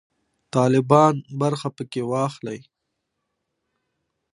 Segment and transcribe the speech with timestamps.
[0.55, 2.59] طالبان برخه پکښې واخلي.